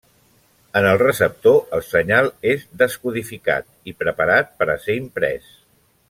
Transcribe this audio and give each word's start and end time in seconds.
En 0.79 0.85
el 0.91 0.99
receptor 1.01 1.59
el 1.77 1.83
senyal 1.89 2.31
és 2.55 2.65
descodificat 2.81 3.69
i 3.91 3.97
preparat 4.03 4.49
per 4.63 4.69
a 4.77 4.81
ser 4.87 4.97
imprès. 5.07 5.53